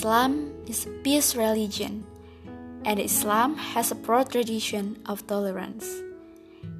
[0.00, 2.08] Islam is a peace religion,
[2.88, 5.84] and Islam has a broad tradition of tolerance.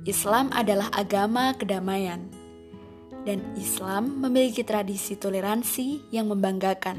[0.09, 2.33] Islam adalah agama kedamaian,
[3.29, 6.97] dan Islam memiliki tradisi toleransi yang membanggakan.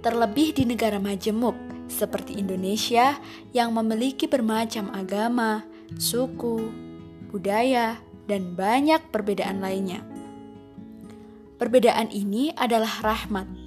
[0.00, 1.52] Terlebih di negara majemuk
[1.84, 3.20] seperti Indonesia
[3.52, 5.68] yang memiliki bermacam agama,
[6.00, 6.72] suku,
[7.28, 10.00] budaya, dan banyak perbedaan lainnya.
[11.60, 13.63] Perbedaan ini adalah rahmat,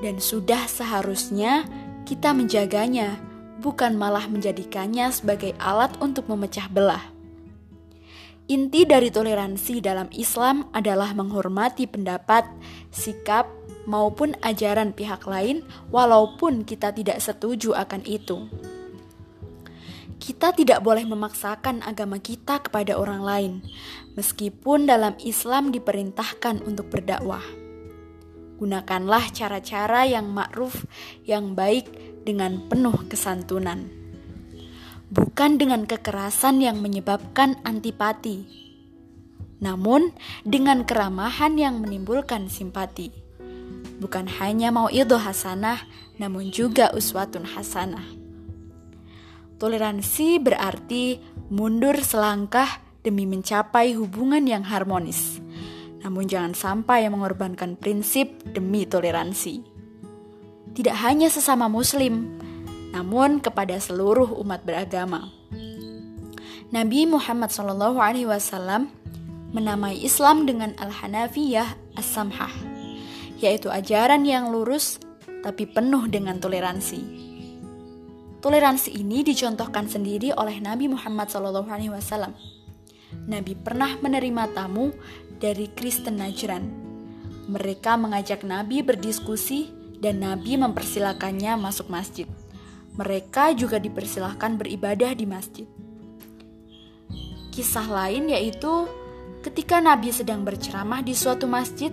[0.00, 1.68] dan sudah seharusnya
[2.08, 3.20] kita menjaganya,
[3.62, 7.14] bukan malah menjadikannya sebagai alat untuk memecah belah.
[8.44, 12.44] Inti dari toleransi dalam Islam adalah menghormati pendapat,
[12.92, 13.48] sikap,
[13.88, 18.44] maupun ajaran pihak lain, walaupun kita tidak setuju akan itu.
[20.20, 23.52] Kita tidak boleh memaksakan agama kita kepada orang lain,
[24.16, 27.63] meskipun dalam Islam diperintahkan untuk berdakwah.
[28.60, 30.86] Gunakanlah cara-cara yang ma'ruf,
[31.26, 31.90] yang baik,
[32.24, 34.04] dengan penuh kesantunan
[35.14, 38.42] bukan dengan kekerasan yang menyebabkan antipati,
[39.62, 40.10] namun
[40.42, 43.14] dengan keramahan yang menimbulkan simpati.
[44.02, 45.86] Bukan hanya mau itu hasanah,
[46.18, 48.04] namun juga uswatun hasanah.
[49.62, 55.38] Toleransi berarti mundur selangkah demi mencapai hubungan yang harmonis.
[56.04, 59.64] Namun jangan sampai mengorbankan prinsip demi toleransi.
[60.76, 62.36] Tidak hanya sesama muslim,
[62.92, 65.32] namun kepada seluruh umat beragama.
[66.74, 67.94] Nabi Muhammad SAW
[69.54, 72.50] menamai Islam dengan Al-Hanafiyah As-Samhah,
[73.38, 74.98] yaitu ajaran yang lurus
[75.46, 77.24] tapi penuh dengan toleransi.
[78.42, 82.34] Toleransi ini dicontohkan sendiri oleh Nabi Muhammad SAW.
[83.24, 84.92] Nabi pernah menerima tamu
[85.38, 86.64] dari Kristen Najran.
[87.50, 89.68] Mereka mengajak Nabi berdiskusi
[90.00, 92.24] dan Nabi mempersilakannya masuk masjid
[92.94, 95.66] mereka juga dipersilahkan beribadah di masjid.
[97.50, 98.86] Kisah lain yaitu
[99.42, 101.90] ketika Nabi sedang berceramah di suatu masjid,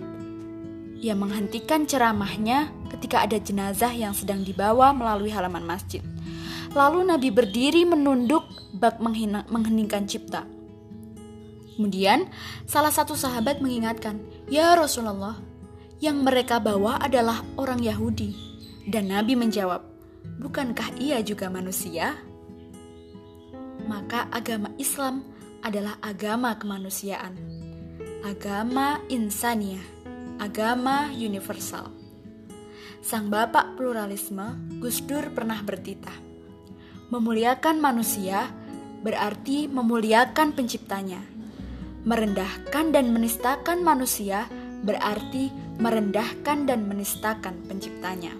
[1.02, 6.02] ia menghentikan ceramahnya ketika ada jenazah yang sedang dibawa melalui halaman masjid.
[6.72, 8.46] Lalu Nabi berdiri menunduk
[8.78, 9.02] bak
[9.50, 10.46] mengheningkan cipta.
[11.76, 12.28] Kemudian
[12.68, 15.40] salah satu sahabat mengingatkan, "Ya Rasulullah,
[16.02, 18.52] yang mereka bawa adalah orang Yahudi."
[18.82, 19.86] Dan Nabi menjawab,
[20.42, 22.18] bukankah ia juga manusia?
[23.86, 25.22] Maka agama Islam
[25.62, 27.38] adalah agama kemanusiaan,
[28.26, 29.78] agama insania,
[30.42, 31.94] agama universal.
[33.02, 36.14] Sang bapak pluralisme, Gus Dur pernah bertitah,
[37.10, 38.50] memuliakan manusia
[39.02, 41.31] berarti memuliakan penciptanya.
[42.02, 44.50] Merendahkan dan menistakan manusia
[44.82, 48.34] berarti merendahkan dan menistakan penciptanya.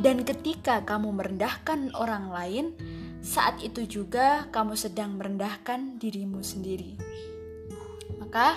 [0.00, 2.66] Dan ketika kamu merendahkan orang lain,
[3.20, 6.96] saat itu juga kamu sedang merendahkan dirimu sendiri.
[8.20, 8.56] Maka,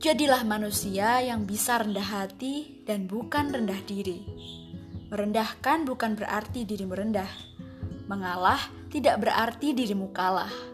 [0.00, 4.24] jadilah manusia yang bisa rendah hati dan bukan rendah diri.
[5.08, 7.32] Merendahkan bukan berarti dirimu rendah.
[8.08, 10.69] Mengalah tidak berarti dirimu kalah.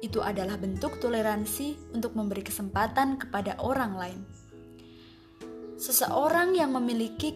[0.00, 4.20] Itu adalah bentuk toleransi untuk memberi kesempatan kepada orang lain.
[5.80, 7.32] Seseorang yang memiliki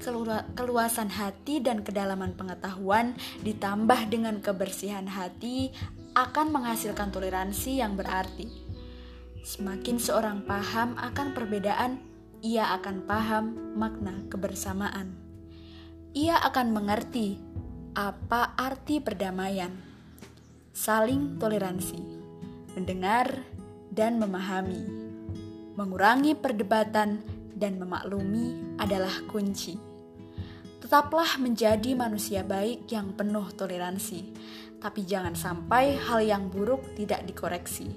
[0.52, 5.72] keluasan hati dan kedalaman pengetahuan ditambah dengan kebersihan hati
[6.12, 8.44] akan menghasilkan toleransi yang berarti.
[9.40, 12.04] Semakin seorang paham akan perbedaan,
[12.44, 13.44] ia akan paham
[13.80, 15.16] makna kebersamaan.
[16.12, 17.40] Ia akan mengerti
[17.96, 19.72] apa arti perdamaian,
[20.76, 22.13] saling toleransi,
[22.74, 23.42] mendengar
[23.94, 24.82] dan memahami,
[25.78, 27.22] mengurangi perdebatan
[27.54, 29.78] dan memaklumi adalah kunci.
[30.82, 34.20] Tetaplah menjadi manusia baik yang penuh toleransi,
[34.82, 37.88] tapi jangan sampai hal yang buruk tidak dikoreksi.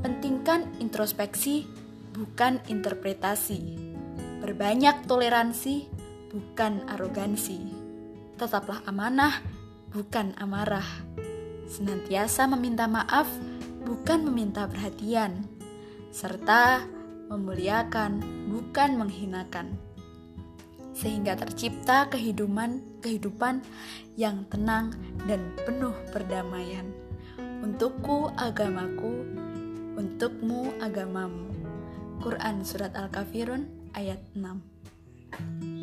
[0.00, 1.68] Pentingkan introspeksi,
[2.14, 3.90] bukan interpretasi.
[4.40, 5.90] Berbanyak toleransi,
[6.32, 7.60] bukan arogansi.
[8.38, 9.42] Tetaplah amanah,
[9.90, 10.86] bukan amarah.
[11.68, 13.28] Senantiasa meminta maaf,
[13.88, 15.48] bukan meminta perhatian,
[16.12, 16.84] serta
[17.32, 18.20] memuliakan,
[18.52, 19.80] bukan menghinakan.
[20.92, 23.64] Sehingga tercipta kehidupan kehidupan
[24.20, 24.92] yang tenang
[25.24, 26.84] dan penuh perdamaian.
[27.64, 29.24] Untukku agamaku,
[29.96, 31.48] untukmu agamamu.
[32.20, 35.77] Quran Surat Al-Kafirun ayat 6